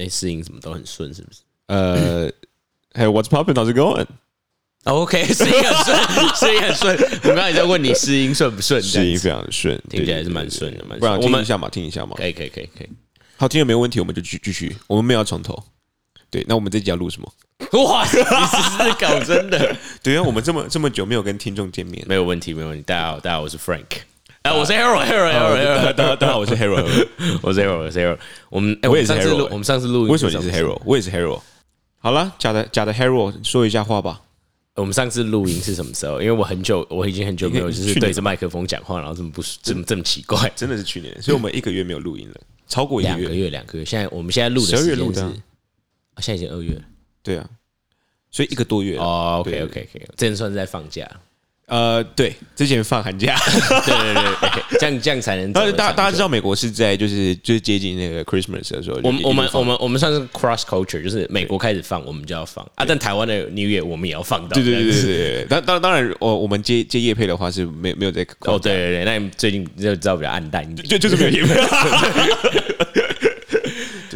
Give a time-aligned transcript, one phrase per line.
[0.00, 1.40] 哎，适应什么都很顺，是不是？
[1.66, 2.28] 呃，
[2.94, 3.54] Hey, what's popping?
[3.54, 4.06] How's it going?
[4.84, 6.96] OK，适应很顺，适应很顺。
[7.24, 8.82] 我刚才在问你适应顺不顺？
[8.82, 10.98] 适应非常的顺，听起来是蛮顺的，蛮。
[10.98, 12.14] 不然我们听一下嘛，听一下嘛。
[12.16, 12.88] 可以，可以，可以，可以。
[13.36, 14.74] 好，听了没有问题，我们就继继续。
[14.86, 15.62] 我们没有要从头。
[16.30, 17.32] 对，那我们这集要录什么？
[17.84, 19.76] 哇，你是是搞真的？
[20.02, 22.82] 对啊，我们这么这么久没有跟听众见面，没有问题，没有问题。
[22.84, 23.84] 大家好，大家好，我是 Frank。
[24.42, 25.92] 哎，我是 Hero，Hero，Hero，Hero。
[25.92, 26.82] 大家大家好，我是 Hero，
[27.42, 28.18] 我是 Hero，我是 Hero。
[28.48, 29.44] 我们我也是 Hero。
[29.50, 30.80] 我们上次录音，为什么你是 Hero？
[30.86, 31.38] 我也是 Hero。
[31.98, 34.22] 好了，假的假的 Hero，说一下话吧。
[34.76, 36.22] 我们上次录音是什么时候？
[36.22, 43.84] 因为我很久，我已经很久没有就是对着麦克风讲话，然后这么不这么这么奇怪， 真的是去年，所以我们一个月没有录音了， 超过两个月，两个月。
[43.84, 45.20] 现在我们现在录的十二月录的，
[46.16, 46.82] 现在已经二月了。
[47.22, 47.46] 对啊，
[48.30, 49.36] 所以一个多月哦。
[49.40, 51.06] OK OK OK，这算是在放假。
[51.70, 53.36] 呃，对，之前放寒假，
[53.86, 55.52] 对对对，这样这样才能。
[55.52, 62.84] 但是大大家知道，美国是在就是就是接近那个 Christmas 的时候，我们我们我们我们算是 cross culture，就是美国开始放，我们就要放啊。
[62.84, 64.54] 但台湾的 New Year 我们也要放到。
[64.54, 65.44] 对对对对对。
[65.48, 68.26] 当当当然，我我们接接叶配的话是没没有在。
[68.40, 71.54] 哦，对对对，那你最近就知道比较暗淡一点，就就是没有叶配。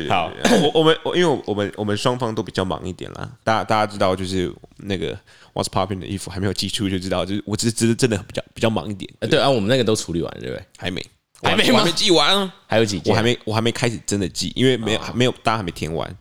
[0.09, 3.31] 好，我我们我因为我们我们双方都比较忙一点啦。
[3.43, 5.17] 大家大家知道，就是那个
[5.55, 9.11] What's Popping 的衣服还没有寄出，就知道就是我只是只是真的比较比较忙一点。
[9.21, 10.67] 对啊，我们那个都处理完了，对不对？
[10.77, 11.01] 还没，
[11.43, 16.13] 还没还没寄完，还有几件，我还没我还没开始真的寄，因为没有没有大家还没填完，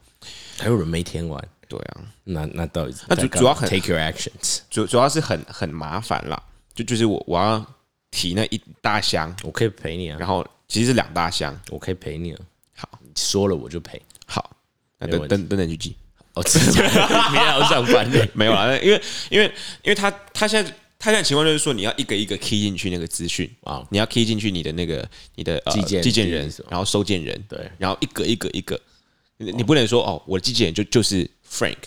[0.60, 1.44] 还有人没填完。
[1.68, 6.40] 对啊，那那到底那主主要很 take your actions，主主要是很很麻烦啦。
[6.76, 7.66] 就就是我我要
[8.12, 10.18] 提那一大箱，我可以陪你啊。
[10.20, 12.40] 然后其实是两大箱，我可以陪你啊。
[12.76, 14.00] 好，说了我就陪。
[14.28, 14.56] 好，
[15.00, 15.96] 那等等等等去寄。
[16.36, 16.42] 哦，
[17.32, 18.76] 明天要上班 没有啊？
[18.78, 19.46] 因为因为
[19.84, 28.80] 因为他他现在他现在情况就是说，你要一个一个 key 进去那个资讯啊，你要 key 进去你的那个你的寄件寄件人，然后收件人，对，然后一个一个一个，
[29.38, 31.78] 你不能说哦，我的寄件人就就是 Frank，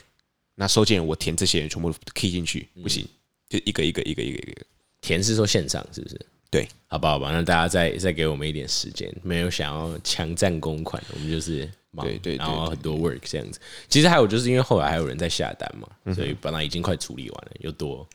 [0.54, 3.04] 那收件人我填这些人全部 key 进去不行，
[3.48, 4.62] 就一个一个一个一个一个
[5.00, 6.20] 填是说线上是不是？
[6.50, 11.68] 对，好吧好吧，那大家再再给我们一点时间，没有想要强占公款，我们就是。
[12.02, 18.06] 对对，然后很多 work 这样子，其实还有就是因为后来还有人在下单嘛，所以本来已经快处理完了，又多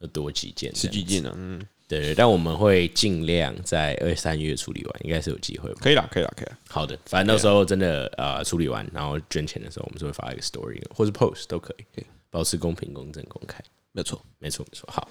[0.00, 6.58] 又多几件，十几件呢，嗯，对，但我们会尽量在二三月处理完，应该是有机会吧，可以了，可以了，可以了。
[6.68, 13.62] 好的，反正到时候真的呃处理完，然后捐钱的时候，我们就会发一个 story 或是 post 都可以，保持公平、公正、公开。
[13.92, 14.88] 没错，没错，没错。
[14.92, 15.08] 好，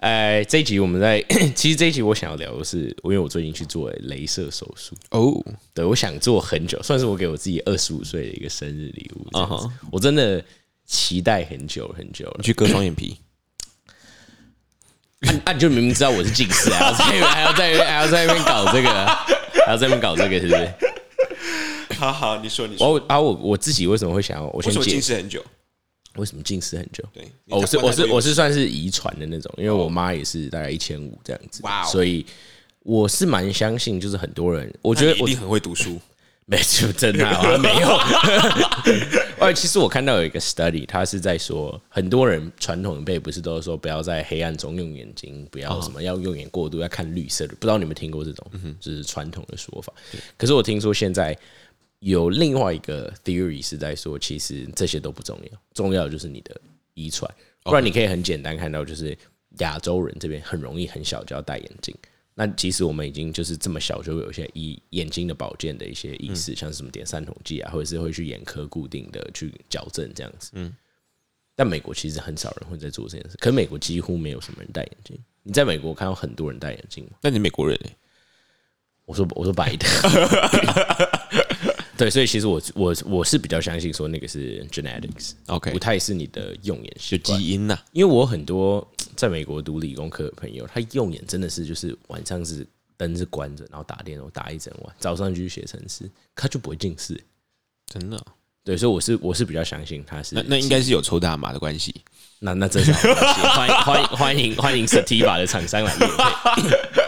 [0.00, 1.24] 呃，这一集我们在，
[1.56, 10.44] 其实这一集我想要聊的是，因为我最近去做镭射手术哦，对我想做很久，算是我给我自己二十五岁的一个生日礼物啊，我真的
[10.84, 12.34] 期待很久很久了。
[12.36, 13.16] 你去割双眼皮，
[15.20, 15.52] 啊啊！
[15.52, 19.06] 你就明明知道我是近视啊，还要在还要在那边搞这个，
[19.64, 21.96] 还要在那边搞这个，是不是？
[21.98, 25.42] 好好，你说你说，我啊我我自己为什么会想要我先近视很久？
[26.16, 27.04] 为什么近视很久？
[27.12, 32.26] 对，我是我是我是算是遗传的那种，因为我妈也是大概一千五这样子，哇，所以
[32.82, 36.00] 我是蛮相信，就是很多人，我觉得一定很会读书，
[36.46, 37.24] 没错，真的
[37.58, 37.88] 没有。
[39.38, 49.92] 哎，其实我看到有一个 study，他是在说，很多人传统的辈不是都说不要在黑暗中用眼睛，不要什么要用眼过度，要看绿色的，不知道你们听过这种，就是传统的说法。
[50.36, 51.38] 可是我听说现在。
[52.00, 56.60] 有另外一个 theory 是在说，其实这些都不重要，重要的就是你的
[56.94, 57.28] 遗传。
[57.62, 59.16] 不然你可以很简单看到，就是
[59.58, 61.94] 亚洲人这边很容易很小就要戴眼镜。
[62.34, 70.52] 那即使我们已经就是这么小，就会有一些医眼睛的保健的一些意识，像什么点三桶剂啊，或者是会去眼科固定的去矫正这样子。
[70.54, 70.72] 嗯。
[71.56, 75.18] 但美国其实很少人会在做这件事，可美国几乎没有什么人戴眼镜。
[75.42, 77.10] 你在美国看到很多人戴眼镜吗？
[77.20, 77.96] 那你美国人哎？
[79.04, 79.86] 我说我说白的。
[81.98, 87.76] 对，所以其实我我我是比较相信说那个是 genetics，OK，不太是你的用眼就基因呐。
[87.92, 88.86] 因为我很多
[89.16, 92.64] 在美国读理工科的朋友，他用眼真的是就是晚上是
[92.96, 97.20] 灯是关着，然后打电脑打一整晚，早上就去写程式，他就不会近视，
[97.86, 98.24] 真的。
[98.62, 101.94] 对，所以我是我是比较相信他是那那应该是有抽大麻的关系。
[102.38, 106.08] 那那真的欢迎欢迎欢迎欢迎 Sativa 的厂商来验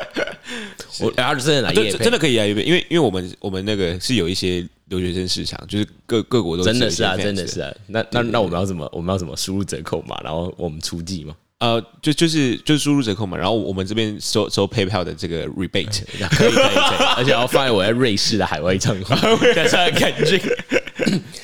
[1.01, 4.67] 我然后真的来验真的可以啊，因为因为因为我们我们那个是有一些。
[4.91, 7.73] 留学生市场就是各各国都真的是啊，真的是啊。
[7.87, 10.21] 那那那我们要怎么我们要怎么输入折扣嘛？
[10.25, 11.33] 然后我们出季嘛？
[11.59, 13.39] 呃，就就是就是输入折扣嘛。
[13.39, 16.03] 然后我们这边收收 PayPal 的这个 rebate，
[16.37, 19.15] 可以可以可以，而且要放在我在瑞士的海外账户，
[19.95, 20.41] 感觉。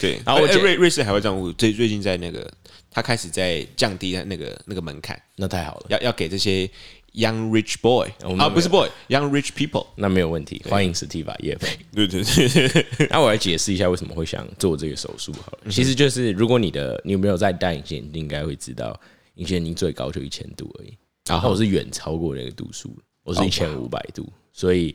[0.01, 2.51] 对，然后我瑞瑞士海外账户最最近在那个
[2.91, 5.87] 他开始在降低那个那个门槛，那太好了。
[5.89, 6.69] 要要给这些
[7.17, 8.07] young rich boy
[8.39, 9.87] 啊，不是 boy，young rich people。
[9.97, 11.67] 那没有问题，欢迎史蒂法叶飞。
[11.93, 15.71] 对对对， 那我来解释一下为什么会想做这个手术好了。
[15.71, 18.99] 其实就是如果你的你有没有在戴隐形眼镜，应该会知道
[19.35, 20.95] 隐形眼镜最高就一千度而已，
[21.27, 24.95] 然后我是远超过那个度数，我是一千五百度，所以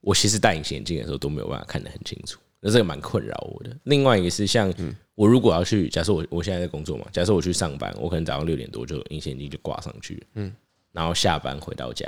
[0.00, 3.76] 我其实戴隐形眼镜的时候都没有办法看得很清楚，那这个蛮困扰我的。
[3.84, 4.72] 另外一个是像
[5.14, 10.52] 我如果要去，假设我我现在在工作嘛，假设我去上班，我可能早上六点多就隐形眼镜就挂上去，嗯，
[10.92, 12.06] 然后下班回到家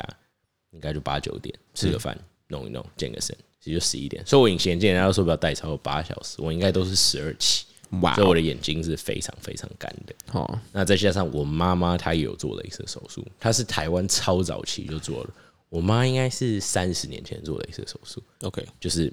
[0.71, 4.25] 应该就八九点吃个饭弄一弄健个身，其实就十一点。
[4.27, 7.67] 所以我隐形眼镜人家都说不要戴超过八小时，我应该都是十二起，
[8.03, 10.15] 哇所以我的眼睛是非常非常干的。
[10.33, 15.31] 哦，那再加上我妈妈她也有做镭射手术，她是台湾超早期就做了。
[15.71, 19.13] 我妈应该是三十年前做镭射手术，OK，就是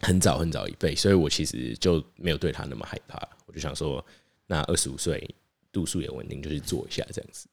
[0.00, 3.18] 很早很早一辈，所以我其实就没有对她那么害怕。
[3.46, 4.04] 我就想说，
[4.46, 5.28] 那二十五岁
[5.72, 7.48] 度数也稳定，就去做一下这样子。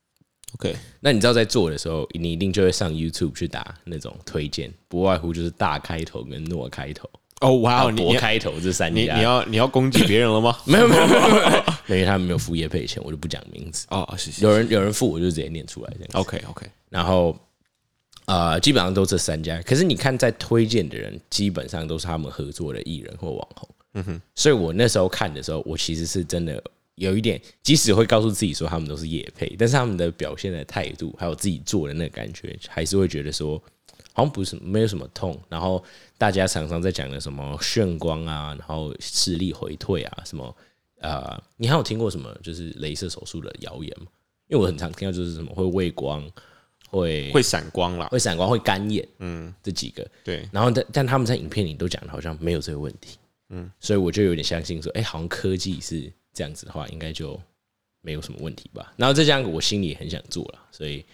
[0.55, 7.09] OK，那你知道在做的时候，你一定就会上 YouTube 去打那种推荐，不外乎就是大开头跟诺开头，
[7.41, 9.01] 哦哇你博开头这三家。
[9.01, 10.57] 你你要你要攻击别人了吗？
[10.65, 13.87] 没有没有没有没有，因为 他们没有付业配钱，我就不讲名字。
[13.89, 16.09] 哦，谢谢有人有人付，我就直接念出来这样。
[16.13, 17.35] ，OK OK，然后
[18.25, 19.59] 呃，基本上都这三家。
[19.63, 23.69] 可是你看，在推荐的人基本上都是他们合作的艺人或网红。
[23.95, 26.63] 嗯哼，所以我那时候看的时候，我其实是真的
[26.95, 33.61] 有一点，即使会告诉自己说他们都是夜配，但是他们的表现的态度，还有自己做的那个感觉，还是会觉得说。
[34.15, 35.83] 好像不是没有什么痛，然后
[36.19, 40.55] 大家常常在讲的什么炫光啊，然后视力回退啊，什么
[40.99, 44.05] 呃，你还有听过什么就是镭射手术的谣言吗？
[44.49, 46.23] 因为我很常听到就是什么会畏光，
[46.89, 48.07] 会会闪光啦。
[48.09, 50.07] 会闪光、会干眼，嗯，这几个。
[50.23, 53.17] 对，然后但但他们在影片里都讲的好像没有这个问题，
[53.49, 57.39] 嗯，所以我就有点相信说，哎、好像科技是这样子的话，应该就
[58.01, 58.93] 没有什么问题吧。
[58.97, 61.05] 然后再加上我心里也很想做了，所以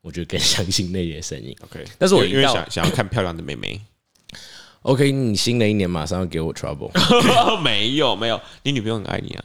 [0.00, 1.56] 我就更相信那些声音。
[1.62, 3.80] OK，但是我因为想想要看漂亮的妹妹
[4.82, 6.90] ，OK，你新的一年马上要给我 trouble，
[7.62, 9.44] 没有没有，你女朋友很爱你啊，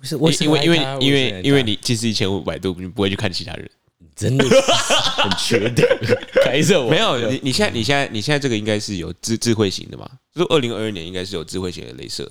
[0.00, 3.70] 不是我因为因为因为因为你近视一千五百度，你不会去看其他人。
[4.16, 4.44] 真的？
[4.44, 5.84] 很缺德，
[6.44, 6.88] 开着我。
[6.88, 10.08] 没有，你你现在你现在你现在这个应该是有智智慧型的嘛？
[10.32, 12.30] 就是二零二二年应该是有智慧型的镭射，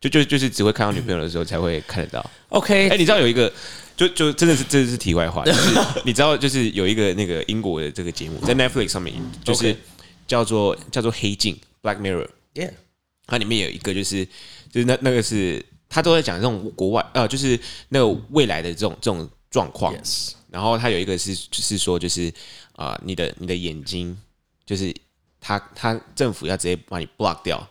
[0.00, 2.30] 就就就是只会看到女朋友的时候才会看得到。
[2.48, 3.52] OK，哎、你知道有一个，
[3.96, 9.14] 就就真的是这是题外话，就是 你知道就是有一个那个英国的这个节目在 Netflix 上面，
[9.44, 9.76] 就是
[10.26, 12.72] 叫做叫做黑镜 Black Mirror，Yeah，
[13.26, 14.24] 它里面有一个就是
[14.70, 17.58] 就是那那个是他都在讲这种国外呃，就是
[17.90, 19.94] 那个未来的这种这种状况。
[19.94, 22.32] Yes，然后他有一个是就是说就是
[22.72, 24.16] 啊、呃你的你的眼睛
[24.64, 24.94] 就是
[25.40, 27.68] 他他政府要直接把你 block 掉，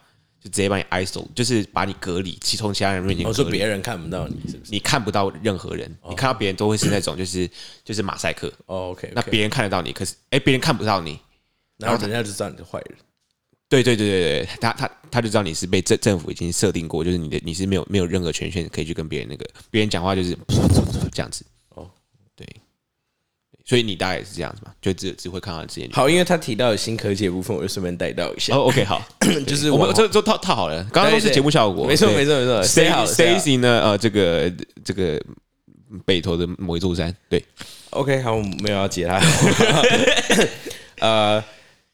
[0.49, 3.33] 就直接把你 isolate，就是把你隔离，其从其他人面前我。
[3.33, 4.71] 说别人看不到你是不是？
[4.71, 7.49] 你看不到任何人，你看到别人都会是那种就是
[7.83, 11.19] 就是马赛克，哦，OK，那别人看得到你，可是哎别人看不到你，
[11.77, 12.97] 然后人家就知道你是坏人。
[13.69, 20.35] 对对对对对，他他他就知道你是被政政府已经设定过，就是你的你是没有没有任何权限可以去跟别人那个别人讲话就是
[21.13, 21.45] 这样子。
[21.75, 21.87] 哦，
[22.35, 22.47] 对，
[23.69, 25.88] 所以你大概也是这样子嘛，就只只会看到这些。
[25.94, 28.56] 好，因为他提到新科技的部分，我就顺便带到一下。
[28.56, 29.00] 哦，OK，好，
[29.45, 33.80] 就是我我们这这套套好了，刚刚都是节目效果，没错没错没错 Stacy 呢？
[33.83, 34.51] 呃，这个
[34.83, 35.21] 这个
[36.04, 37.45] 北投的某一座山，对
[37.92, 39.21] ，OK，好，我没有要接他。
[41.01, 41.44] 呃，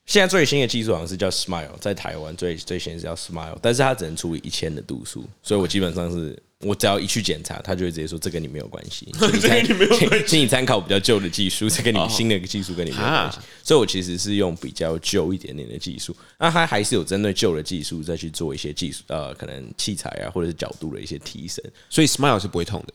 [0.05, 13.43] 现在最新的技术好像是叫 Smile，在台湾最最新是叫 Smile，但是它只能处理一千的度数，所以我基本上是我只要一去检查，他就会直接说这跟你没有关系， 请你参这跟你没有关系请请你参考比较旧的技术，这跟你新的技术跟你没有关系啊。
[13.63, 21.63] 所以我其实是用比较旧一点点的技术，那它还是有针对旧的技术再去做一些技术呃，可能器材啊或者是角度的一些提升。
[21.89, 22.93] 所以 Smile 是不会痛的。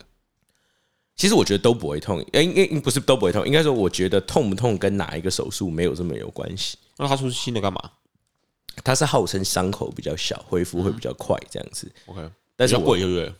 [1.16, 6.78] 其实我觉得都不会痛，应，应该不是都不会痛，应该说我觉得痛不痛跟哪一个手术没有这么有关系。
[7.00, 7.90] 那他出新的干嘛
[8.84, 11.90] 他是号称伤口比较小，恢复会比较快这样子。
[12.06, 13.34] ？OK，但是我比较贵，对不对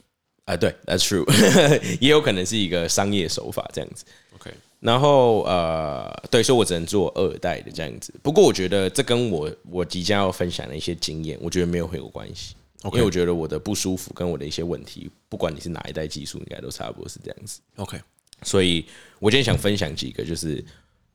[0.45, 1.25] 啊，对，That's true，
[2.01, 4.05] 也有可能是一个商业手法这样子。
[4.35, 4.51] ？OK，
[4.81, 8.13] 然后呃，对，所以我只能做二代的这样子。
[8.23, 12.57] 不过我觉得这跟我我即将要分享的一些经验，我觉得没有很有关系。
[12.85, 17.61] 因为我觉得我的不舒服跟我的一些问题，不管你是哪一代技术，应该都差不多是这样子。
[17.77, 18.01] OK，
[18.43, 18.87] 所以
[19.19, 20.65] 我今天想分享几个，就是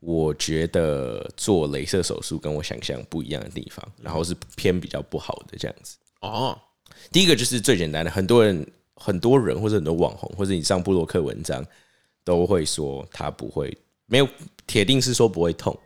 [0.06, 5.96] 我觉得做镭射手术跟我想象不一样的地方，然后是偏比较不好的这样子。
[6.20, 6.56] 哦，
[7.10, 11.60] 第一个就是最简单的，很多人、很多人或者很多网红，或者你上布洛克文章
[12.22, 14.28] 都会说他不会，没有
[14.64, 15.76] 铁定是说不会痛。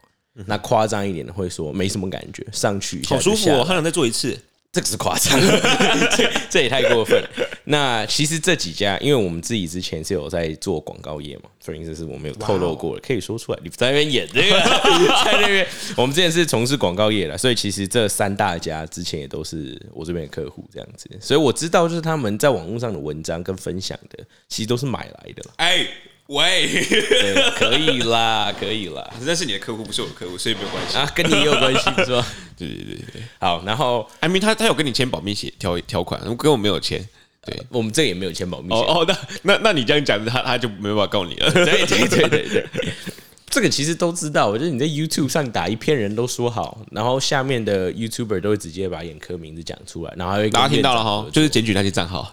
[0.47, 4.39] 那夸张一点的会说没什么感觉，上去好舒服哦，就下来好想再做一次。
[4.73, 5.39] 这个是夸张，
[6.17, 7.29] 这这也太过分了。
[7.65, 13.59] 那其实这几家，因为我们自己之前是有在做广告业嘛，所以这是我们有透露过的，可以说出来。
[13.65, 14.59] 你在那边演这个，
[15.25, 25.43] 在那边，我们之前是从事广告业的，所以其实这三大家之前也都是我这边的客户，这样子，所以我知道就是他们在网络上的文章跟分享的，其实都是买来的。
[25.57, 25.87] 哎。
[26.31, 29.11] 喂，对，可以啦， 可以啦。
[29.23, 32.25] 那是你的客户，不是我的客户，所以没有关系啊，跟你也有关系，是吧？
[32.57, 33.23] 对对对对。
[33.41, 37.05] 好，然后艾米他他有跟你签保密协条条款，跟我没有签。
[37.45, 38.73] 对，我们这也没有签保密。
[38.73, 39.05] 哦哦，
[39.43, 41.51] 那那那你这样讲，他他就没办法告你了。
[41.51, 42.67] 对对对对对，
[43.51, 44.47] 这个其实都知道。
[44.47, 52.33] 我觉得你在 YouTube 上打一篇人都说好，然后下面的 YouTuber 都会直接把眼科名字讲出来，然后大家听到了哈，就是检举那些账号。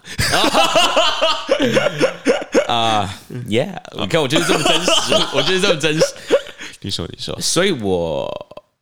[2.68, 3.80] 啊，Yeah！
[3.98, 6.04] 你看，我就是这么真实， 我就是这么真实。
[6.82, 8.30] 你说，你说，所以我，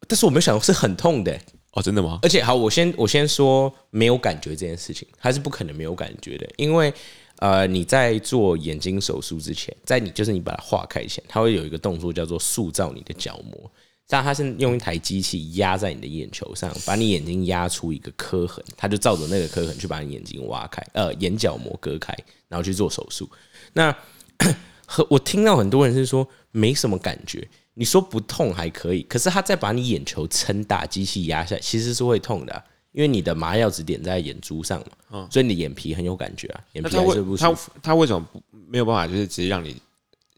[0.09, 1.39] 但是我没有想到是很痛的
[1.73, 2.19] 哦，真的吗？
[2.23, 6.93] 而且，好，我先我先说没有感觉这件事情，它是不可能没有感觉的，因为
[7.39, 13.71] 呃，你在做眼睛手术之前，在你就是你把它化开前，它会有一个动作叫做塑造你的角膜，
[14.09, 22.13] 但它是用一台机器压在你的眼球上，把你眼睛压出一个刻痕，它就照着那个刻痕去把你眼睛挖开，呃，眼角膜割开，
[22.49, 23.31] 然后去做手术。
[23.77, 23.95] 那
[24.87, 34.81] 和我听到很多人是说没什么感觉，你说不痛还可以，可是他再把你眼球撑大，机器压下来，其实是会痛的，因为你的麻药只点在眼珠上
[35.11, 37.71] 嘛，所以你的眼皮很有感觉啊，眼皮还是不舒服。
[37.77, 39.77] 他他为什么不没有办法，就是直接让你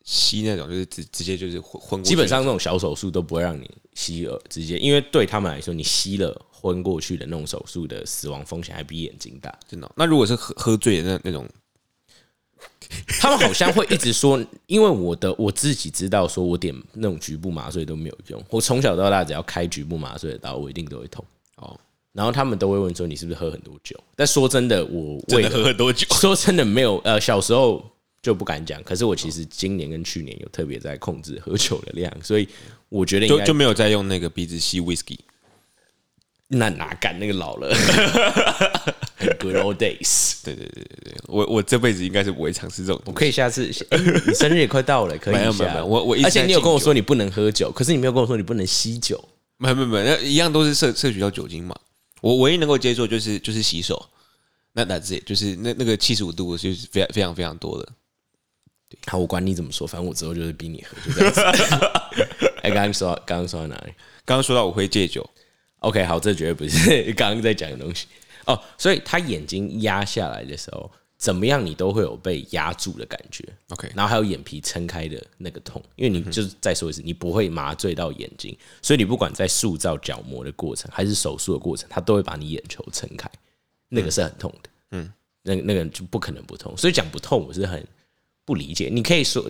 [0.03, 2.03] 吸那种，就是直直接就是昏？
[2.03, 9.89] 基本上那种小手术都不会让你吸耳，直接，因为对他们来说，你吸了昏过去的那种手术的死亡风险还比眼睛大，真的。
[9.95, 11.47] 那如果是喝喝醉的那那种？
[13.21, 18.43] 他们好像会一直说，因为我的我自己知道，说我点那种局部麻醉都没有用。
[18.51, 21.25] 我从小到大只要开局部麻醉的刀，我一定都会痛。
[21.57, 21.79] 哦，
[22.13, 23.99] 然后他们都会问说你是不是喝很多酒？
[24.17, 26.07] 但说真的，我真的喝很多酒。
[26.17, 27.85] 说真的，没有呃，小时候
[28.23, 28.83] 就不敢讲。
[28.83, 32.49] 可是我其实今年跟去年有特别在控制喝酒的量，所以
[32.89, 35.19] 我觉得就就没有再用那个鼻子吸 whisky。
[36.49, 37.69] 那哪敢那个老了？
[39.39, 40.43] Good old days。
[40.43, 43.01] 对对对对对，我我这辈子应该是不会尝试这种。
[43.05, 49.23] 我可以下次，你生日也快到了，可以没有没有，我我而且你有跟我说你不能喝酒，可是你没有跟我说你不能吸酒。
[49.59, 51.77] 没有没有没有，那一样都是摄摄取到酒精嘛。
[52.21, 54.09] 我唯一能够接受就是就是洗手，
[54.73, 57.89] 那那这就是那那个七十五度就是非常非常非常多的。
[59.07, 61.75] 好，我管你怎么说，反正我之后就是逼你喝，就这样子。
[62.63, 63.93] 哎，刚刚说刚刚说到哪里？
[64.25, 65.29] 刚刚说到我会戒酒。
[65.81, 68.07] OK，好，这绝对不是 刚刚在讲的东西
[68.47, 68.61] 哦。
[68.77, 73.45] 所以他眼睛压下来的时候，怎么样你都会有被压住的感觉。
[73.69, 83.31] OK，然后还有眼皮撑开的那个痛，因为你就是再说一次，你不会麻醉到眼睛，所以你不管在塑造角膜的过程还是手术的过程，他都会把你眼球撑开，
[83.89, 84.71] 那个是很痛的。
[84.91, 87.87] 嗯，那那个就不可能不痛，所以讲不痛我是很
[88.45, 88.89] 不理解。
[88.93, 89.49] 你可以说。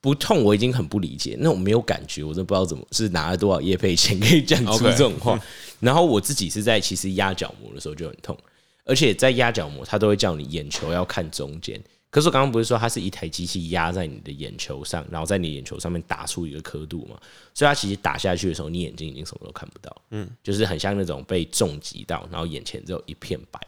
[0.00, 1.36] 不痛，我已经很不理解。
[1.40, 5.38] 那我没有感觉，我都不知道怎么是拿了多少液配钱可以讲 出这种话。
[5.80, 8.36] 然后我自己是在其实压角膜的时候就很痛，
[8.84, 11.80] 而且在压角膜，他都会叫你眼球要看中间。
[12.10, 17.20] 可是我刚刚不是说它是一台机器压在你的眼球上，然后在你眼球上面打出一个刻度嘛？
[17.52, 19.94] 所以它其实打下去的时候，你眼睛已经什么都看不到。
[20.10, 23.60] 嗯，就是很像那种被重击到，然后眼前只有一片白，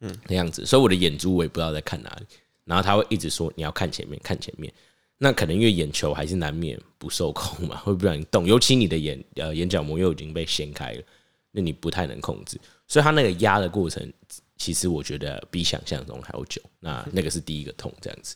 [0.00, 0.66] 嗯，那样子。
[0.66, 2.26] 所以我的眼珠我也不知道在看哪里。
[2.64, 4.72] 然后他会一直说你要看前面，看前面。
[5.22, 11.02] 那可能因为眼球还是难免不受控嘛， 会不让你动，尤其你的眼呃眼角膜又已经被掀开了，
[11.50, 12.58] 那你不太能控制，
[12.88, 14.10] 所以它那个压的过程，
[14.56, 16.58] 其实我觉得比想象中还要久。
[16.80, 18.34] 那那个是第一个痛这样子，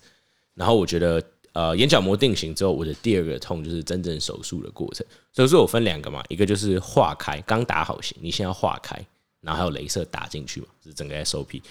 [0.52, 1.24] 然后我觉得
[1.54, 5.06] 呃眼角膜定型之后，我的第二个痛就是真正手术的过程。
[5.32, 8.94] 手术我分两个嘛，一个就是化开，刚打好型，你先要化开，
[9.40, 11.62] 然后还有镭射打进去嘛，是整个 SOP。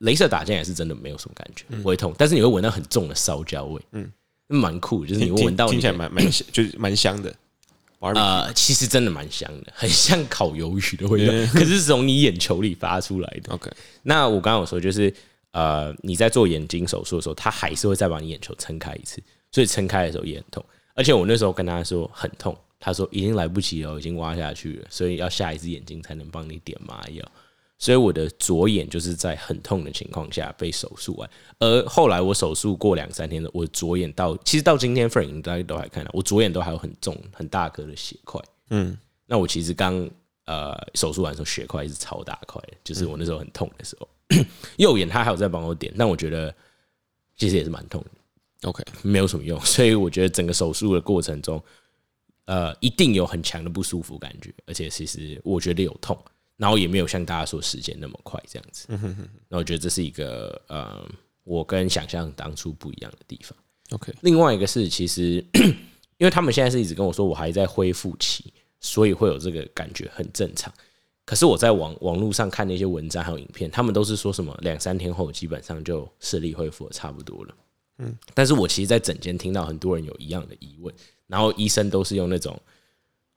[0.00, 4.10] 镭射打进来是真的没有什么感觉，不会痛，但是你会闻到很重的烧焦味，嗯。
[4.48, 7.34] 蛮酷，就是你闻到听起来蛮 蛮香，就是蛮香的。
[7.98, 13.52] 呃，其实真的蛮香的， 很像烤鱿鱼的味道， 可是从你眼球里发出来的。
[13.52, 13.70] OK，
[14.02, 15.12] 那我刚刚有说，就是
[15.50, 20.64] 呃，你在做眼睛手术的时候，他还是会再把你眼球撑开一次，所以撑开的时候也很痛。
[20.94, 27.24] 而且我那时候跟他说很痛，他说已经来不及了，已经挖下去了，所以要下一只眼睛才能帮你点麻药。
[27.78, 31.28] 所以我的左眼就是在很痛的情况下被手术完，
[31.58, 38.40] 而后来我手术过两三天的，我左眼到其实到今天份，大家都还看到我左眼都还有很重很大颗的血块。
[38.70, 40.08] 嗯，那我其实刚
[40.46, 44.08] 呃手术完的时候血块是超大块，就是我那时候很痛的时候，
[44.78, 46.54] 右眼他还有在帮我点，但我觉得
[47.36, 48.68] 其实也是蛮痛的。
[48.68, 51.62] OK，没有什么用，所以我觉得整个手术的过程中，
[52.46, 56.18] 呃，一定有很强的不舒服感觉，而且其实我觉得有痛。
[56.56, 58.88] 然后也没有像大家说时间那么快这样子。
[59.48, 61.06] 那我觉得这是一个呃，
[61.44, 63.56] 我跟想象当初不一样的地方。
[63.90, 65.44] OK，另外一个是，其实
[66.18, 70.72] 因为他们现在是一直跟我说我还在恢复期，所以会有这个感觉，很正常。
[71.24, 77.54] 可是我在网网络上看那些文章还有影片，他们都是说什么两三天后基本上就视力恢复的差不多了。
[77.98, 80.94] 嗯，但是我其实，在整间听到很多人有一样的疑问，
[81.26, 82.60] 然后医生都是用那种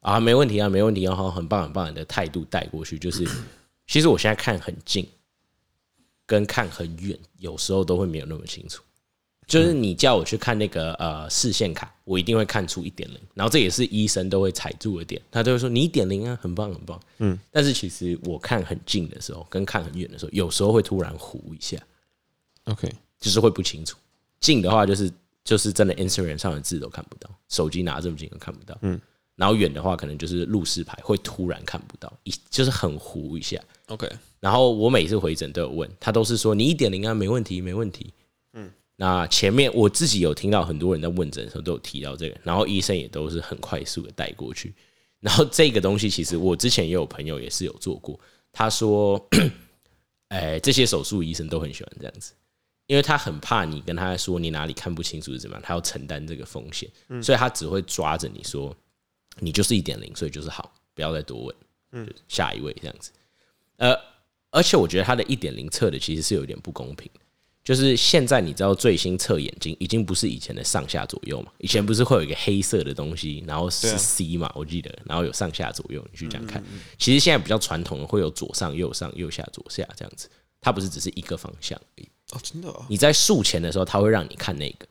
[0.01, 3.27] 啊没问题啊没问题啊，好很棒很棒的态度带过去，就是
[3.87, 5.07] 其实我现在看很近，
[6.25, 8.83] 跟看很远，有时候都会没有那么清楚。
[9.47, 17.35] 就是你叫我去看那个呃视线卡，我一定会看出一点零，然后这也是医生都会踩住的点，他都会说你一点零啊，很棒很棒，嗯。
[17.49, 21.77] 但是其实我看很近的时候，跟看很远的时候，有时候会突然糊一下
[22.65, 23.97] ，OK，就是会不清楚。
[24.39, 25.11] 近的话就是
[25.43, 29.01] 就是真的 Instagram 上的字都看不到，手机拿这么近都看不到，嗯。
[29.39, 33.57] 然后远的话，可能就是路视牌会突然看不到，一就是很糊一下。
[33.87, 34.05] OK，
[34.41, 38.13] 然后我每次回诊都有问他，都是说你一点零啊，没问题，没问题。
[38.51, 44.73] 嗯，那前面我自己有听到很多人在问诊的时候都有提到这个，然后医生也都是很快速的带过去。
[45.21, 48.19] 然后这个东西其实我之前也有朋友也是有做过，
[48.51, 49.25] 他说，
[50.27, 52.33] 哎，这些手术医生都很喜欢这样子，
[52.87, 56.89] 因为他很怕你跟他说你哪里看不清楚是怎么样，他要承担这个风险，
[57.23, 58.75] 所以他只会抓着你说
[59.39, 61.55] 你就是一点零，所以就是好，不要再多问，
[61.91, 63.11] 嗯，下一位这样子。
[63.77, 63.95] 呃，
[64.51, 67.09] 而且我觉得他的一点零测的其实是有点不公平，
[67.63, 76.63] 就是现在你知道最新测眼睛已经不是以前的上下左右嘛，以前不是会有一个黑色的东西，然后是 C 嘛，我记得，然后有上下左右，你去这样看。
[76.97, 80.29] 其实现在比较传统的会有左上右上右下左下这样子，
[80.59, 82.09] 它不是只是一个方向而已。
[82.31, 84.85] 哦，真的哦，你在术前的时候，他会让你看那个，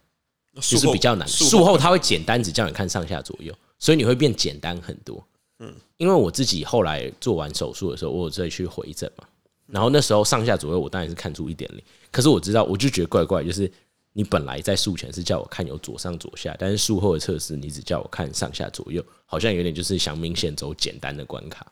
[0.60, 1.28] 就是比较难。
[1.28, 5.22] 术术后他会简单只叫你看上下左右，所以你会变简单很多。
[5.60, 9.26] 嗯，因为我自己后来做完手术的时候，我有再去回诊嘛，
[9.66, 11.82] 然后那时候上下左右我当然是看出一点零，
[12.12, 13.70] 可是我知道我就觉得怪怪，就是
[14.12, 21.66] 你本来在术前是叫我看有左上左下，但是术后的测试你只叫我看上下左右，好像有点就是想明显走简单的关卡，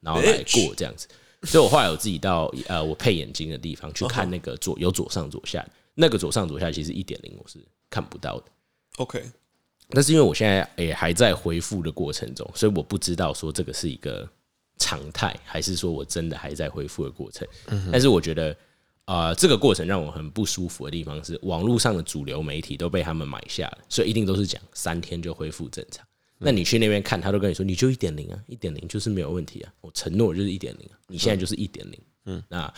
[0.00, 1.08] 然后来过这样子。
[1.42, 7.58] 所以我后来有自己到呃我配眼睛的地方去看那个左有左上左下，那个左上左下其实一点零我是
[7.90, 8.44] 看不到的。
[8.98, 9.24] OK，
[9.92, 14.28] 但是因为我现在也还在恢复的过程中，所以我不知道说这个是一个
[14.78, 17.46] 常态，还是说我真的还在恢复的过程。
[17.90, 18.56] 但是我觉得，
[19.04, 26.06] 呃，这个过程让我很不舒服的地方是，网络上的主流媒体都被他们买下了，所以一定都是讲三天就恢复正常。
[26.38, 32.74] 那你去那边看，他都跟你说你就一点零啊，一点零就是没有问题啊，我承诺就是一点零啊，你现在就是一点零，嗯，那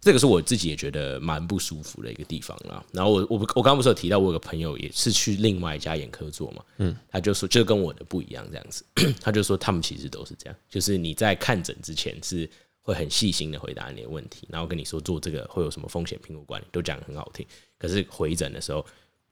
[0.00, 2.82] 这个是我自己也觉得蛮不舒服的一个地方啦。
[2.92, 8.84] 然后我我我刚刚不是有提到我有个朋友也是去另外一家眼科做嘛，嗯，他就说就跟我的不一样这样子，
[9.20, 12.48] 他就说他们其实都是这样，就是你在看诊之前是
[12.80, 17.46] 会很细心的回答你的问题，然后跟你说做这个会有什么风险评估管理，都讲得很好听。
[17.78, 18.84] 可是回诊的时候，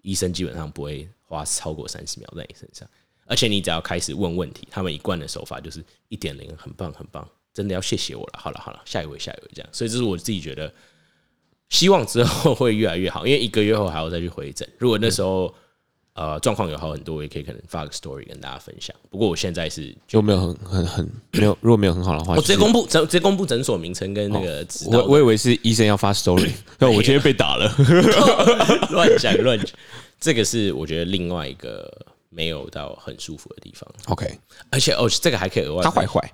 [0.03, 2.87] 医生基本上不会花超过三十秒在你身上，
[3.25, 7.27] 而且你只要开始问问题，他们一贯的手法就是一点零，很棒很棒，
[7.59, 8.39] 真的要谢谢我了。
[8.39, 10.73] 好了好了，下一位下一位这样，所以这是我自己觉得，
[11.69, 14.69] 希望之后会越来越好，因为一个月后还要再去回诊。
[14.79, 15.53] 如果那时候
[16.13, 18.95] 呃状况有好很多，我也可以可能发个 story 跟大家分享。
[19.11, 27.69] 不过我现在是就没有很很很没有，如果没有很好的话，我直接公布诊直接公布诊所名称跟那个我我以为是医生要发 story， 那我今天被打了。
[28.91, 29.69] 乱讲乱讲，
[30.21, 31.91] 这个是我觉得另外一个
[32.31, 33.89] 没有到很舒服的地方。
[34.07, 34.39] OK，
[34.71, 36.33] 而且哦，这个还可以额外他坏坏。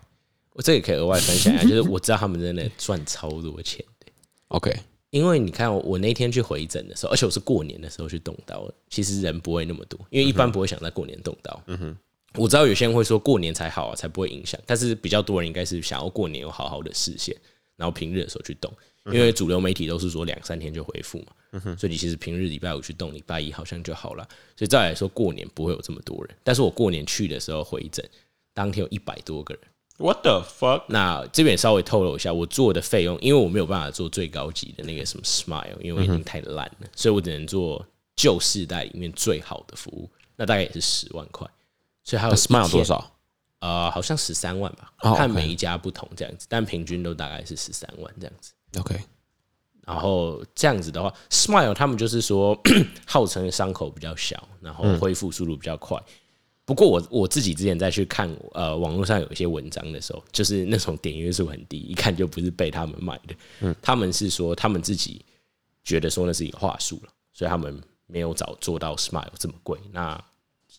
[0.54, 4.06] 我这也可以额外分享一下，就是我知道他们真的赚超多钱的
[4.48, 4.72] ，OK，
[5.10, 11.62] 因为你看我我那天去回诊的时候，而且我是过年的时候去动刀的，其实人不会那么多，因为一般不会想在过年动刀。
[11.66, 11.96] 嗯哼，
[12.36, 17.36] 我知道有些人会说过年才好啊，才不会影响，但是比较多人应该是想要过年有好好的视线，
[17.76, 18.72] 然后平日的时候去动，
[19.06, 24.22] 因为主流媒体都是说两三天就恢复嘛，所以你其实平日礼拜五去动，礼拜一好像就好了，
[24.56, 28.08] 所以照来说过年不会有这么多人，但是我过年去的时候回诊，
[28.52, 29.64] 当天有一百多个人。
[29.96, 30.84] What the fuck？
[30.88, 37.84] 那这边也稍微透露一下，我做的费用，因为我没有办法做最高级的那个什么 Smile，因为我已经太烂了，所以我只能做
[38.16, 41.48] 旧世代里面最好的服务，那大概也是十万块。
[42.02, 42.82] 所以还有 Smile 多？
[42.82, 43.12] 少？
[43.60, 48.52] 呃，好像十三万吧，哦看每一家不同这样子，但平均都大概是十三万这样子。
[48.78, 49.00] OK，
[49.86, 52.60] 然后这样子的话，Smile 他们就是说
[53.06, 55.98] 号称伤口比较小，然后恢复速度比较快。
[56.64, 63.34] 不过我我自己之前在去看呃网络上有一些文章的时候，就是那种点阅数很低，一看就不是被他们买的。
[63.60, 65.24] 嗯他们是说他们自己
[65.84, 69.78] 觉得说那是一个话术了，所以他们没有早做到 Smile 这么贵。
[69.92, 70.18] 那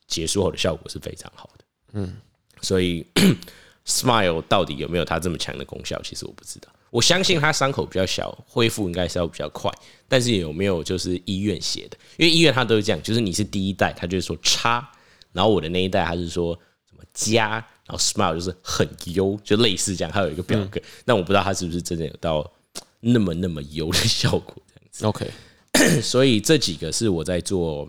[0.07, 1.65] 结束后的效果是非常好的。
[1.93, 2.15] 嗯，
[2.61, 3.05] 所以
[3.85, 6.69] Smile 到底有没有它这么强的功效，其实我不知道。
[6.89, 9.71] 我相信它伤口比较小，恢复应该是要比较快。
[10.07, 11.97] 但是有没有就是医院写的？
[12.17, 14.89] 因为医院它都是这样，就是你是第一代，它就是说差，
[15.35, 16.57] 然后我的那一代他是说
[16.89, 17.49] 什么加，
[17.85, 20.11] 然后 Smile 就是很优，就类似这样。
[20.11, 22.49] 还有一个表格，但我不知道他是不是真的有到
[23.01, 25.05] 那么那么优的效果这样子。
[25.05, 25.29] OK，
[26.01, 27.87] 所以这几个是我在做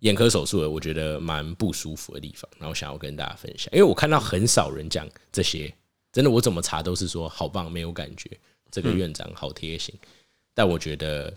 [0.00, 3.72] 眼科手术的，我觉得蛮不舒服的地方，然后想要跟大家分享。
[3.72, 5.72] 因为我看到很少人讲这些，
[6.12, 8.28] 真的我怎么查都是说好棒，没有感觉，
[8.68, 9.94] 这个院长好贴心。
[10.54, 11.32] 但我觉得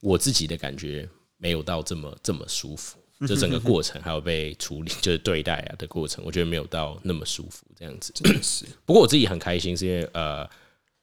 [0.00, 8.12] 我自己的感觉没有到这么这么舒服，就整个过程还有被处理， 就是对待啊的过程，我觉得没有到那么舒服这样子。
[8.42, 10.42] 是不过我自己很开心，是因为呃，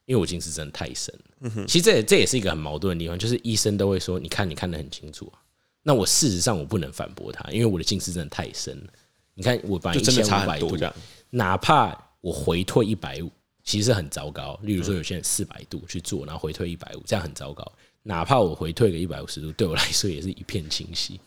[0.05, 1.65] 因为我近视真的太深了。
[1.67, 5.39] 其实这也这也是一个很矛盾的地方，就是医生都会说，你看你看得很清楚啊。
[5.81, 8.93] 那我事实上我不能反驳他，因为我的近视真的太深了。
[9.33, 10.93] 你看我本来就真的差1500度。
[11.31, 13.31] 哪怕我回退一百五，
[13.63, 14.57] 其实很糟糕。
[14.61, 17.69] 例如说，有些人四百度去做，然后回退一百五，这样很糟糕。
[18.03, 21.19] 哪怕我回退个一百五十度，对我来说也是一片清晰。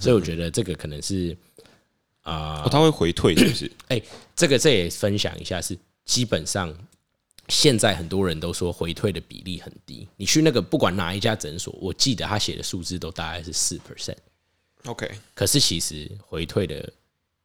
[0.00, 1.36] 所以我觉得这个可能是
[2.22, 3.70] 啊、哦，他会回退是不是？
[3.88, 4.00] 哎、
[4.34, 6.72] 这个这也分享一下，是基本上
[7.48, 10.06] 现在很多人都说回退的比例很低。
[10.16, 16.92] 你去那个不管哪一家诊所，我记得他写的数字都大概是四 percent，OK，可是其实回退的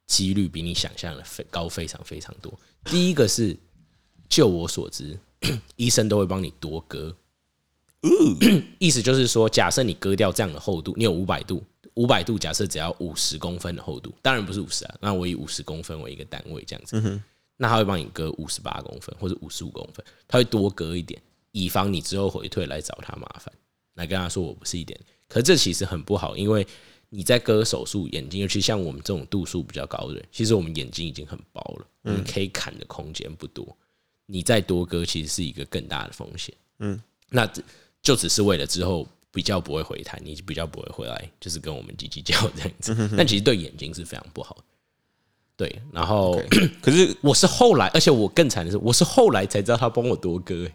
[0.05, 2.53] 几率比你想象的非高非常非常多。
[2.85, 3.57] 第一个是，
[4.29, 5.17] 就我所知，
[5.75, 7.15] 医生都会帮你多割。
[8.79, 11.63] 意思就是说，假设你割掉这样的厚度，你有五百度，
[11.95, 17.21] 五百度假设只要五十公分的厚度，当然不是五十啊，那我以五十公分为一个单位这样子，
[17.57, 21.19] 那他会帮你割五十八公分或者五十五公分，他会多割一点，
[21.51, 23.51] 以防你之后回退来找他麻烦，
[23.95, 26.65] 来跟他说我不是一点，可这其实很不好，因为
[27.09, 33.75] 你在割手术眼睛，尤其像我们这种度数比较高的人，其实我们眼睛已经很薄了，我们可以砍的空间不多，
[34.27, 37.63] 你再多割其实是一个更大的风险，嗯，那这
[38.07, 43.09] 就只是为了之后比较不会回弹，你比较不会回来，就是跟我们叽叽叫这样子。
[43.17, 44.63] 但其实对眼睛是非常不好的。
[45.57, 46.41] 对，然后
[46.81, 50.73] 可是 我是后来，而且我更惨的是，我是后来才知道他帮我多割、欸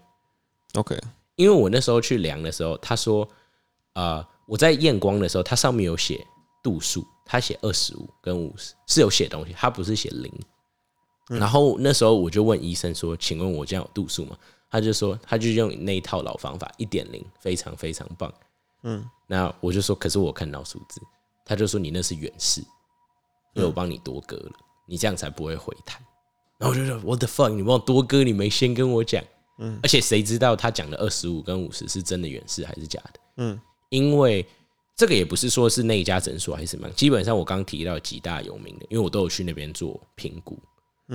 [0.75, 0.95] OK，
[1.37, 3.27] 因为我那时候去量的时候，他说，
[3.95, 6.23] 呃，我在验光的时候，它上面有写
[6.63, 10.31] 度数，他写二十五跟五十是有写东西，他不是写零。
[11.29, 14.37] 然后那时候我就问医生说：“请问我这样有度数吗？”
[14.73, 18.33] 他就说：“他就用那一套老方法，一点零，非常非常棒。”
[18.85, 21.01] 嗯，那我就说：“可是我看到数字。”
[21.45, 22.63] 他就说：“你那是远视，
[23.53, 24.53] 因为我帮你多割了，
[24.87, 26.03] 你这样才不会回弹。”
[26.59, 27.51] 然后我就说：“What the fuck？
[27.51, 29.23] 你帮我多割，你没先跟我讲。”
[29.59, 33.21] 嗯，而且谁知道他讲的二十五跟五十是真的远视还是假的？
[33.37, 34.45] 嗯，因为
[34.97, 40.59] 这个也不是说是那一家诊所还是什么样，基本上我刚提到几大有名的，因为我都有去那边做评估，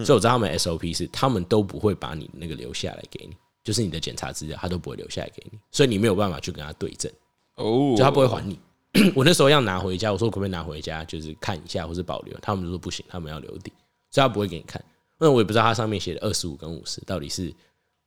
[0.05, 3.35] 所以我知道他们 SOP 是他们都不会把你那个留下来给你，
[3.67, 7.11] 就是你的检查资料他都不会留下来给你，所以你没有办法去跟他对证，
[7.55, 8.57] 哦，就他不会还你。
[9.13, 13.73] 我那时候要拿回家，我说可不可以拿回家，就是看一下或是保留，他们就说不行，他们要留底，
[14.09, 14.81] 所以他不会给你看。
[15.17, 17.53] 那我也不知道他上面写的二十五跟五十到底是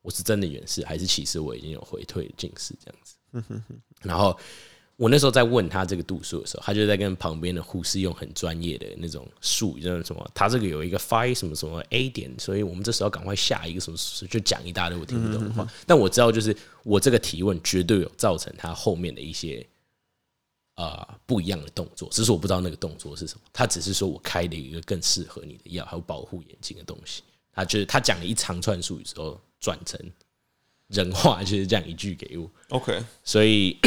[0.00, 3.62] 我是真的远视，还是其实我已经有回退的近视这样子。
[4.00, 4.34] 然后
[5.00, 13.96] 我那时候在问他这个度数的时候，他就在跟旁边的护士用很专业的那种术语，就是什么，他这个有一个 phi 什么什么 A 点，所以我们这时候赶快下一个什么，
[14.28, 15.66] 就讲一大堆我听不懂的话。
[15.86, 19.66] 但我知道，就是我这个提问绝对有造成他后面的一些
[20.74, 23.40] 呃不一样的动作，只是我不知道那个动作是什么。
[23.54, 27.22] 他只是说我开了一个更适合你的药，还有保护眼睛的东西。
[27.54, 29.98] 他就是他讲了一长串术语之后，转成
[30.88, 32.50] 人话，就是这样一句给我。
[32.68, 33.78] OK，所以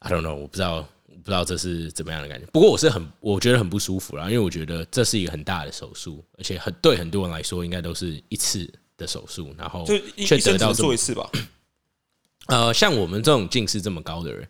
[0.00, 2.46] I don't know，我不知道，不知道这是怎么样的感觉。
[2.46, 9.84] 不过我是很，我觉得很不舒服啦，因为我觉得这是一个很大的手术，而且很对很多人来说，应该都是一次的手术，然后
[10.16, 11.30] 却得到做一次吧。
[12.48, 14.48] 呃，像我们这种近视这么高的人，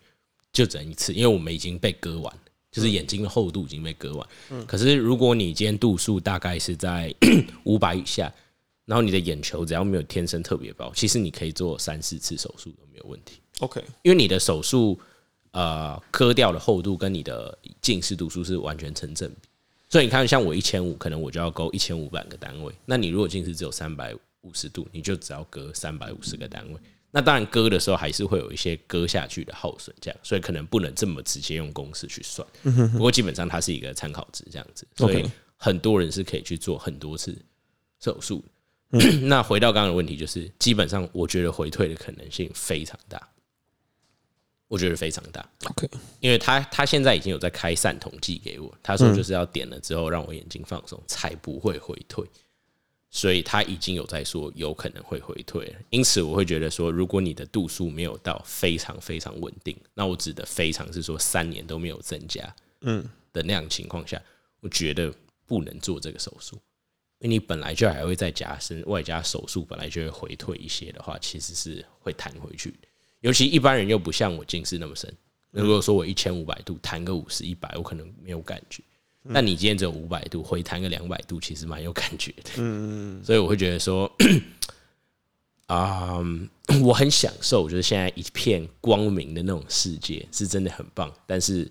[0.53, 2.33] 就只能一次，因为我们已经被割完，
[2.71, 4.29] 就是眼睛的厚度已经被割完。
[4.67, 7.13] 可是如果你今天度数大概是在
[7.65, 8.33] 五百以下，
[8.87, 13.41] 然后你的眼球只要没有天生特别薄，其实你可以做三四次手术都没有问题。
[13.59, 14.99] OK，因为你的手术
[15.53, 19.49] 呃割掉的厚度跟你的近视度数是完全成正比，
[19.89, 22.73] 所以你看，像我一千五，可能我就要勾一千五百个单位。
[22.87, 26.79] 那你如果近视只有三百五十度，你就只要割三百五十个单位。
[27.11, 32.47] 那当然割的时候还是会有一些割下去的耗损，这样，所以可能不能这么直接用公式去算。
[32.93, 37.37] 不过基本上它是一个参考值，这样子，所以很多人是可以去做很多次
[37.99, 38.45] 手术。
[39.23, 43.29] 那回到刚刚的问题，就是基本上我觉得回退的可能性非常大，
[44.70, 45.44] 我觉得非常大。
[45.64, 52.24] OK，因为他他现在已经有在开散瞳剂给我，他说就是要点了之后让我眼睛放松，才不会回退。
[53.11, 55.74] 所以他已经有在说有可能会回退了。
[55.90, 64.22] 因此，我会觉得说，如果你的度数没有到非常非常稳定，那我指的非常是说三年都没有增加，嗯的那样情况下，
[64.61, 65.12] 我觉得
[65.44, 66.54] 不能做这个手术。
[67.18, 72.72] 因为你本来就还会再加深，外加手术本来就会回退一些的话，其实是会弹回去。
[73.20, 75.12] 尤其一般人又不像我近视那么深，
[75.50, 78.83] 如果说我一千五百度弹个五十一百，我可能没有感觉。
[79.35, 82.50] 但你今天只有五百度，回弹个两百度，其实蛮有感觉的。
[82.56, 84.11] 嗯，所以我会觉得说，
[85.66, 86.18] 啊
[86.83, 91.12] 我很享受，就是现在一片光明的那种世界，是真的很棒。
[91.26, 91.70] 但是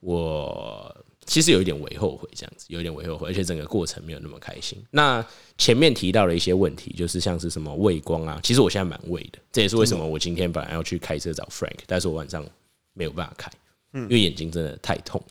[0.00, 4.82] 我其实有一点为后悔，这样子有一点为后悔，而且整个过程没有那么开心。
[4.90, 5.24] 那
[5.58, 9.38] 前面提到的一些问题，就是像是什么畏光啊，其实我现在蛮畏的。
[9.52, 12.46] 这也是为什么我今天本来要去开车找 Frank，但是我晚上
[12.94, 13.50] 没有办法开，
[13.92, 15.22] 因为眼睛真的太痛。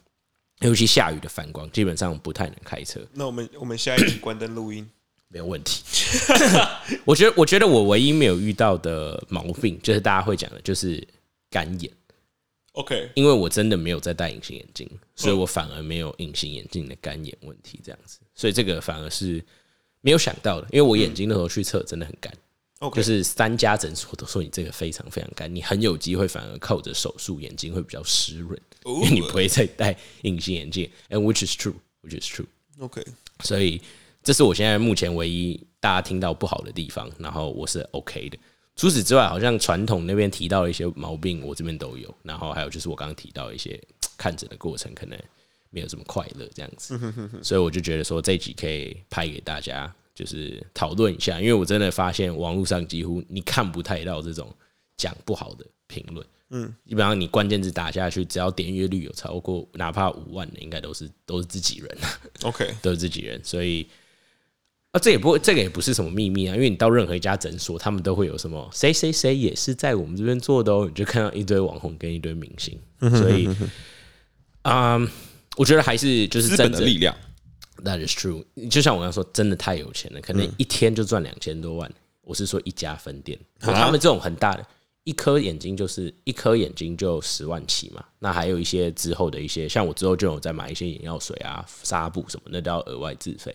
[0.62, 3.00] 尤其下雨的反光，基本上不太能开车。
[3.14, 4.88] 那我们我们下一集关灯录音
[5.28, 5.84] 没有问题。
[7.04, 11.06] 我觉得，我觉得我唯一没有遇到的毛病，就是大家会讲的，就是
[11.50, 11.92] 干眼。
[12.76, 18.20] OK，因为我真的没有在戴隐形眼镜，所以我反而没有隐形眼镜的干眼问题，这样子。
[18.34, 19.44] 所以这个反而是
[20.02, 22.32] 没有想到的，因为我眼睛那时候去测真的很干
[22.94, 30.88] 就是三家诊所都说你这个非常非常干，你很有机会反而靠着手术眼睛会比较湿润，因为你不会再戴隐形眼镜。
[31.10, 32.46] And which is true, which is true。
[32.80, 33.02] OK，
[33.40, 33.82] 所以
[34.22, 38.38] 这是我现在目前唯一大家听到不好的地方，然后我是 OK 的。
[38.76, 42.14] 除此之外，好像传统那边提到的一些毛病，我这边都有。
[42.24, 43.82] 然后还有就是我刚刚提到一些
[44.18, 45.18] 看诊的过程，可能
[45.70, 47.00] 没有这么快乐这样子，
[47.42, 51.40] 所以我就觉得说这一集可以拍给大家，就是讨论一下。
[51.40, 54.54] 因为我真的发现网络上几乎你看不太到这种
[54.98, 61.98] 讲不好的评论，嗯，基本上你关键字打下去，只要点阅率有超过哪怕五万的，应该都是都是自己人。
[62.44, 63.88] OK， 都是自己人，所以
[64.96, 72.80] 啊，这也不，这个也不是什么秘密啊，因为你到任何一家诊所，他们都会有什么谁谁谁也是在我们这边做的哦，你就看到一堆网红跟一堆明星，
[73.20, 73.50] 所以
[74.62, 74.98] 啊、
[75.58, 77.14] 我觉得还是就是资真正本的力量。
[77.84, 78.46] That is true。
[78.70, 81.92] 就像我刚刚说，真的太有钱了，可能一天就赚两千多万。
[82.22, 84.66] 我是说一家分店，啊他们这种很大的，
[85.04, 88.02] 一颗眼睛就是一颗眼睛就十万起嘛。
[88.18, 93.54] 那还有一些之后的一些，像我之后就有在买一些眼药水啊、纱布什么那，都要额外自费。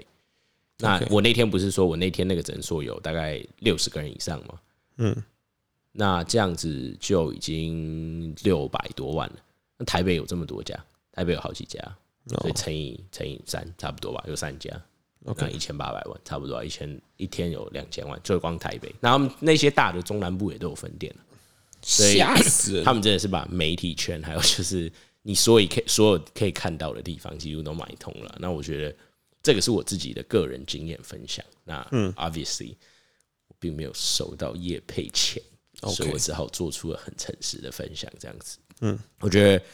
[0.80, 4.60] 那我那天不是说我那天那个诊所有大概六十个人以上吗？
[4.96, 5.16] 嗯，
[5.92, 9.36] 那这样子就已经六百多万了。
[9.78, 10.74] 那台北有这么多家，
[11.12, 11.78] 台北有好几家，
[12.26, 14.70] 所以乘以乘以三，差不多吧，有三家。
[15.26, 18.94] OK，一千八百万，差不多啊一千一天有两千万，就光台北。
[19.00, 21.24] 然后那些大的中南部也都有分店了
[21.82, 22.82] 以吓死！
[22.82, 24.90] 他们真的是把媒体圈，还有就是
[25.22, 28.34] 你所以可以所有可以看到的地方，几乎都买通了。
[28.38, 28.96] 那我觉得
[29.42, 31.44] 这个是我自己的个人经验分享。
[31.64, 32.74] 那嗯，obviously
[33.48, 35.42] 我并没有收到业配钱
[35.94, 38.58] 所以我只好做出了很诚实的分享，这样子。
[38.80, 39.64] 嗯，我觉得。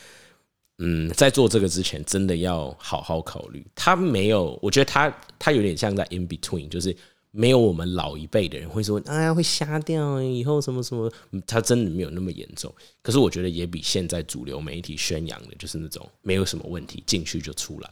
[0.78, 3.66] 嗯，在做这个之前，真的要好好考虑。
[3.74, 6.94] 他没有，我觉得他他有点像在 in between，就是
[7.30, 12.70] 没有我们老一辈的人会说，哎呀会瞎掉，以后什么什么，嗯他真的没有那么严重。
[13.00, 17.90] 可是我觉得也比现在主流媒体宣扬的，就是那种没有什么问题，进去就出来，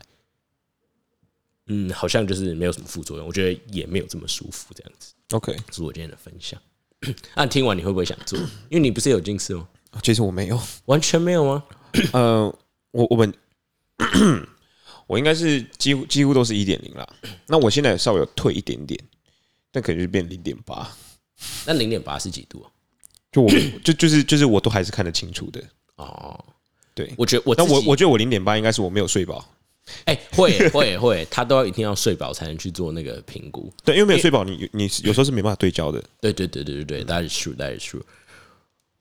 [1.67, 3.27] 嗯，好像就是没有什么副作用。
[3.27, 5.15] 我觉得也没有这么舒服，这样子。
[5.31, 6.61] OK，这是我今天的分享。
[7.35, 8.39] 那、听完你会不会想做？
[8.69, 9.69] 因为你不是有近视吗？
[10.03, 10.61] 其实我没有。
[10.87, 11.65] 完全没有吗？
[12.13, 12.59] 呃，
[12.91, 13.33] 我我们
[15.07, 17.07] 我应该是几乎几乎都是一点零啦。
[17.47, 18.99] 那我现在稍微有退一点点，
[19.71, 20.91] 但可能就变零点八。
[21.67, 22.71] 那零点八是几度啊？
[23.33, 23.51] 就我
[23.83, 25.63] 就就是就是我都还是看得清楚的。
[25.97, 26.45] 哦，
[26.95, 29.45] 对，我觉得我但我我觉得我零点八应该是我没有睡饱。
[30.05, 33.73] 哎、会会会，他都要一定要睡饱才能去做那个评估。
[33.85, 36.03] 对，因为没有睡饱，你你有时候是没办法对焦的。
[36.21, 38.03] 对对对对对对，That is true，That is true。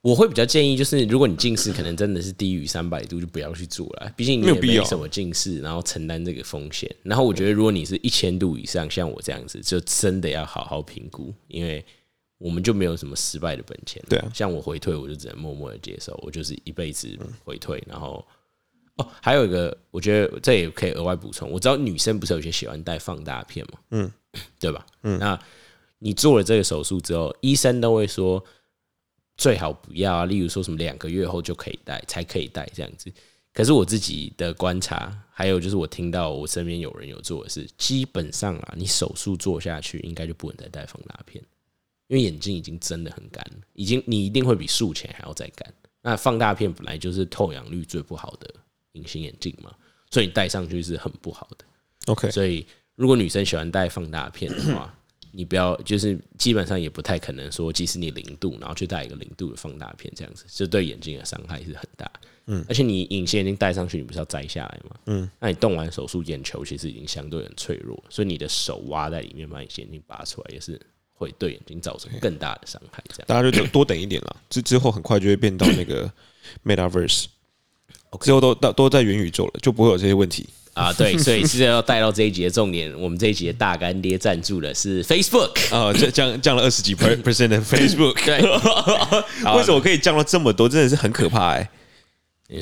[0.02, 6.93] 我会比较建议，就是如果你近视可能真的是低于三百度，就不要去做了，毕竟你也没有什么近视，然后承担这个风险。
[7.04, 11.82] 然后我觉得，如果你是一千度以上，像我这样子，就真的要好好评估，因为
[12.38, 14.04] 我们就没有什么失败的本钱。
[14.10, 17.08] 对啊像我回退，我就只能默默的接受，我就是一辈子
[17.46, 17.82] 回退。
[17.88, 18.26] 然后
[18.95, 21.49] 哦，还有一个，我觉得这也可以额外补充。
[21.49, 24.12] 我知道女生不是有些喜欢戴放大片嘛，嗯，
[24.60, 24.86] 对吧？
[25.01, 25.39] 嗯，那
[25.99, 28.43] 你做了这个手术之后，医生都会说
[29.36, 33.12] 最好不要啊，例如说什么两个月后就可以戴，才可以戴这样子。
[33.51, 41.43] 可是我自己的观察，还有就是我听到我身边有人有做的是，基本上啊，你手术做下去，应该就不能再戴放大片，
[42.08, 45.73] 因为眼睛已经真的很干了，已经你一定会比术前还要再干。
[46.01, 48.53] 那放大片本来就是透氧率最不好的
[48.93, 49.71] 隐形眼镜嘛，
[50.10, 51.65] 所以你戴上去是很不好的。
[52.08, 54.93] OK，所以如果女生喜欢戴放大片的话，
[55.32, 62.12] 你不要就是基本上也不太可能说，即使你零度，然后去戴一个零度的放大片这样子，这对眼睛的伤害是很大。
[62.45, 64.95] 嗯，而且你隐形眼镜戴上去，你不是要摘下来吗？
[65.06, 70.79] 嗯，那你动完手术，眼球其实已经相对很脆弱，所以你的手挖在里面把隐形眼镜拔出来，也是
[71.13, 73.01] 会对眼睛造成更大的伤害。
[73.10, 76.12] 这样，大家就多多等一点了，之之后很快就会变到那个
[76.63, 77.25] Metaverse，
[78.21, 80.45] 之后都到都在元宇宙了，就不会有这些问题。
[80.73, 82.91] 啊，对， 所以是要带到这一集的重点。
[82.99, 88.15] 我们这一集的大干爹赞助的是 Facebook 啊，降降降了二十几 percent 的 Facebook。
[88.26, 88.41] 对，
[89.56, 90.67] 为什么可以降到这么多？
[90.67, 91.69] 真的是很可怕哎。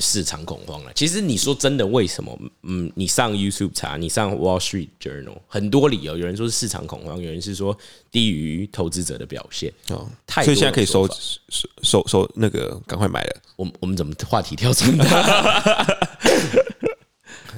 [0.00, 0.92] 市场恐慌了。
[0.94, 2.38] 其实你说真的，为什么？
[2.62, 6.16] 嗯，你上 YouTube 查，你上 Wall Street Journal，很多理由。
[6.16, 7.76] 有人说是市场恐慌，有人是说
[8.10, 9.72] 低于投资者的表现。
[9.88, 13.42] 哦，太所以现在可以收收收收那个，赶快买了。
[13.56, 15.04] 我我们怎么话题跳这么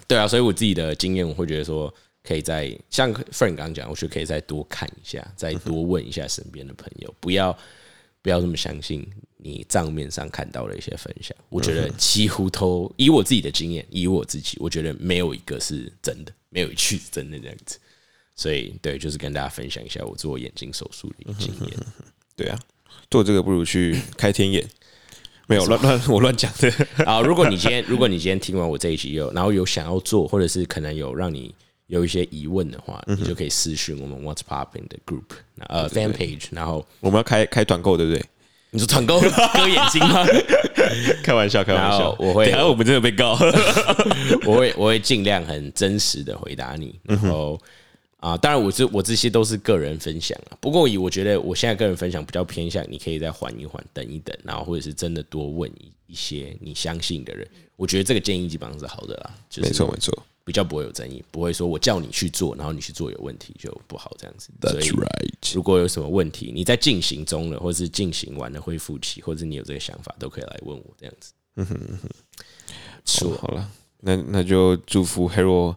[0.06, 7.56] 对啊，所以我自己的经验，我会觉得说，可以再像 Frank 刚刚讲，我觉得可以再多看一下，再多问一下身边的朋友，不要
[8.24, 9.06] 不要这么相信。
[9.36, 17.78] 你账面上看到的一些分享，我觉得几乎都以我自己的经验，以我自己，我觉得没有一个是真的，没有一句是真的这样子。
[18.34, 21.78] 所以，对，就是跟大家分享一下我做眼睛手术的经验。
[22.34, 22.58] 对啊，
[23.10, 24.66] 做这个不如去开天眼。
[25.46, 26.72] 没有 乱乱，我乱讲的
[27.04, 27.20] 啊！
[27.20, 31.54] 如果你今天，如果你今天听完我这一集有，然后有想要做，或者是可能有让你
[31.86, 35.24] 有一些疑问的话，你就可以私讯我们 What's Popping 的 group，
[35.68, 38.24] 呃，fan page，然后我们要开开团购，对不对？
[38.70, 40.26] 你说团购割眼睛吗？
[41.22, 42.10] 开玩笑，开玩笑。
[42.18, 43.38] 我会，然后我们真的被告。
[44.44, 46.98] 我会，我会尽量很真实的回答你。
[47.04, 47.60] 然后
[48.18, 50.58] 啊，当然，我这我这些都是个人分享啊。
[50.60, 57.46] 不过以我觉得，我现在个人分享比较偏向，你可以再缓一缓，等一等，然后或者是真的多问一一些你相信的人。
[57.76, 59.30] 我觉得这个建议基本上是好的啦。
[59.58, 60.12] 没错，没错。
[60.44, 64.50] 比较不会有争议，不会说我叫你去做，然后你去做有问题就不好这样子。
[64.60, 65.54] That's right。
[65.54, 71.32] 如果有什么问题，你在进行中了，或是进行完了恢复期，或者你有这个想法，都可以来问我这样子。
[71.56, 72.08] 嗯哼嗯哼，
[73.06, 75.74] 说好了，那那就祝福 Hero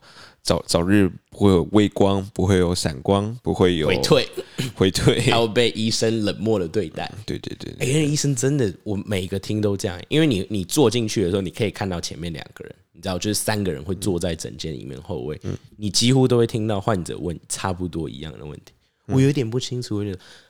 [0.47, 4.29] 早早日不会有微光，不会有闪光，不会有回退
[4.73, 7.11] 回退，还要被医生冷漠的对待。
[7.25, 12.73] 对对对，哎，医生真的，我每个听都这样，因为你你坐进去的时候，你可以看到前面两个人。
[12.93, 15.37] 你知道，就是三个人会坐在整间里面后位，
[15.75, 18.73] 你几乎都会听到患者问差不多一样的问题。
[19.07, 20.03] 我有点不清楚，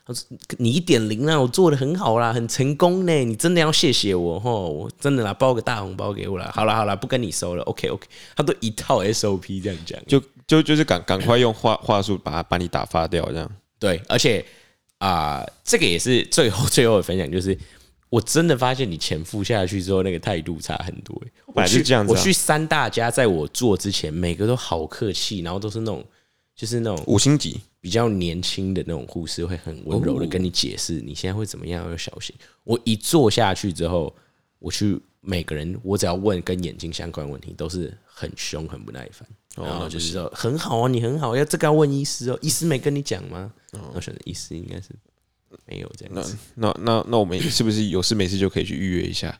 [0.04, 0.26] 他说
[0.58, 6.50] ：“你一点零啊，我做的很好啦，很成功呢，你真的要谢谢我吼，我真的啦，包个大红包给我啦。
[6.54, 13.50] 好啦好啦，不跟你收了，OK OK。”他都一套 SOP 这样讲，就就就是赶赶快用话话术把他把你打发掉这样。
[13.78, 14.44] 对，而且
[14.98, 17.56] 啊，这个也是最后 最后的分享，就是。
[18.10, 21.14] 我真的发现你钱付下去之后，那个态度差很多。
[21.48, 26.02] 我去这样子，我去三大家，在我做之前，每个都好客气，然后都是那种，
[26.58, 32.34] 就是那种五星级比较年轻的那种护士，会很温柔的跟你解释你现在会怎么样，要小心。
[32.64, 34.12] 我一坐下去之后，
[34.58, 43.52] 我去每个人，我只要问跟眼睛相关问题，都是很凶、很不耐烦，然后就是说很好啊，你很好，要这个要问医师哦，医师没跟你讲吗？
[43.94, 44.88] 我选择医师应该是。
[45.64, 49.34] 没有这样子，那那那我们是不是有事没事就可以去预约一下，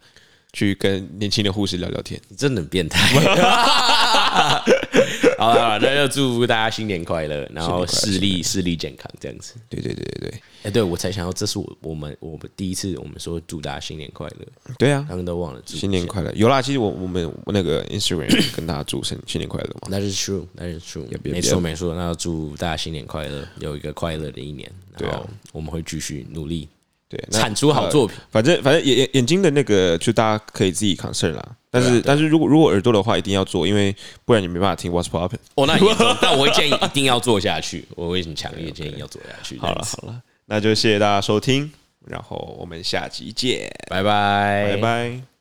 [0.55, 2.19] 去跟年轻的护士聊聊天？
[2.29, 2.99] 你真的很变态。
[5.39, 9.55] 好了，那就祝福大家新年快乐，然后视力视力健康这样子。
[9.69, 14.47] 对对对对对，哎，对我才想到，这是我我们我们第一次我们说祝大家新年快乐。
[14.79, 16.33] 对啊，他们都忘了新年快乐。
[16.33, 19.89] 有啦，其实我我们那个 Instagram 跟大家祝新 新年快乐嘛。
[19.89, 21.95] 那是 true，那是 true，没错没错。
[21.95, 24.69] 那要祝大家新年快乐，有一个快乐的一年。
[24.97, 25.23] 对啊，
[25.53, 26.69] 我们会继续努力，
[27.09, 28.17] 对，产出好作品。
[28.33, 31.57] 反正反正眼眼眼睛的那个，就大家可以自己 concern 啦。
[31.71, 35.39] 但是但是如果如果耳朵的话，一定要做，因为不然你没办法听 What's Popping。
[35.55, 35.79] 哦，那
[36.21, 39.59] 但我会建议一定要做下去，我为什么强烈建议要做下去。
[39.59, 41.71] 好了好了，那就谢谢大家收听，
[42.07, 45.38] 然后我们下集见，拜拜拜拜。